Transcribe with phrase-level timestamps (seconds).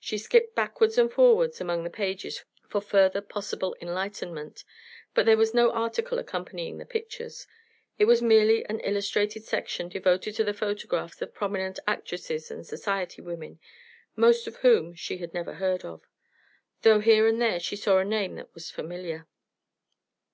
[0.00, 4.64] She skipped backward and forward among the pages for further possible enlightenment,
[5.12, 7.46] but there was no article accompanying the pictures.
[7.98, 13.20] It was merely an illustrated section devoted to the photographs of prominent actresses and society
[13.20, 13.60] women,
[14.16, 16.00] most of whom she had never heard of,
[16.80, 19.28] though here and there she saw a name that was familiar.